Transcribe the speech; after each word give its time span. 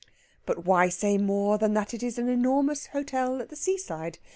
But 0.47 0.65
why 0.65 0.89
say 0.89 1.19
more 1.19 1.59
than 1.59 1.75
that 1.75 1.93
it 1.93 2.01
is 2.01 2.17
an 2.17 2.27
enormous 2.27 2.87
hotel 2.87 3.39
at 3.39 3.49
the 3.49 3.55
seaside? 3.55 4.17